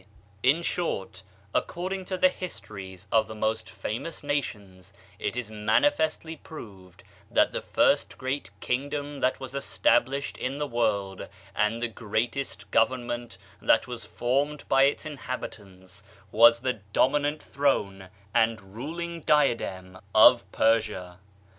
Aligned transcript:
In 0.41 0.63
short, 0.63 1.21
according 1.53 2.05
to 2.05 2.17
the 2.17 2.29
histories 2.29 3.05
of 3.11 3.27
the 3.27 3.35
most 3.35 3.69
famous 3.69 4.23
nations, 4.23 4.93
it 5.19 5.35
is 5.35 5.51
manifestly 5.51 6.35
proved 6.35 7.03
that 7.29 7.51
the 7.51 7.61
first 7.61 8.17
great 8.17 8.49
kingdom 8.61 9.19
that 9.19 9.39
was 9.39 9.53
established 9.53 10.39
in 10.39 10.57
the 10.57 10.65
world, 10.65 11.27
and 11.55 11.83
the 11.83 11.87
greatest 11.87 12.71
government 12.71 13.37
that 13.61 13.85
was 13.85 14.03
formed 14.03 14.67
by 14.67 14.85
its 14.85 15.05
inhabitants, 15.05 16.01
was 16.31 16.61
the 16.61 16.73
dominant 16.93 17.43
throne 17.43 18.09
and 18.33 18.73
ruling 18.73 19.19
diadem 19.21 19.99
of 20.15 20.51
Persia. 20.51 21.19